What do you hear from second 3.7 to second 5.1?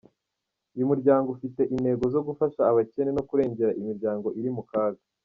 imiryango iri mu kaga.